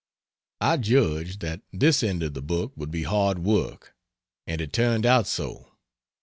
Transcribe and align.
I 0.59 0.77
judged 0.77 1.41
that 1.41 1.61
this 1.71 2.01
end 2.01 2.23
of 2.23 2.33
the 2.33 2.41
book 2.41 2.73
would 2.75 2.89
be 2.89 3.03
hard 3.03 3.37
work, 3.37 3.95
and 4.47 4.59
it 4.59 4.73
turned 4.73 5.05
out 5.05 5.27
so. 5.27 5.73